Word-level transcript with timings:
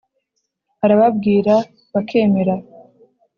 Arababwira 0.83 1.53
bakemera. 1.93 2.55